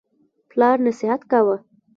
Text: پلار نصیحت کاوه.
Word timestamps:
پلار 0.49 0.77
نصیحت 0.87 1.21
کاوه. 1.31 1.55